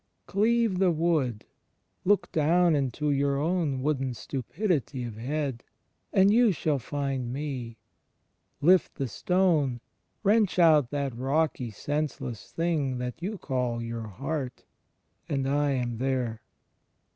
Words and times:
"Cleave 0.25 0.79
the 0.79 0.89
Wood"— 0.89 1.45
look 2.05 2.31
down 2.31 2.75
into 2.75 3.11
your 3.11 3.37
own 3.37 3.83
wooden 3.83 4.15
stupidity 4.15 5.03
of 5.03 5.15
head, 5.17 5.63
"and 6.11 6.33
you 6.33 6.51
shall 6.51 6.79
find 6.79 7.31
me. 7.31 7.77
Lift 8.61 8.95
the 8.95 9.07
stone"— 9.07 9.79
wrench 10.23 10.57
out 10.57 10.89
that 10.89 11.15
rocky 11.15 11.69
senseless 11.69 12.51
thing 12.51 12.97
that 12.97 13.21
you 13.21 13.37
call 13.37 13.79
your 13.79 14.07
heart 14.07 14.63
"and 15.29 15.47
I 15.47 15.73
am 15.73 15.99
there." 15.99 16.41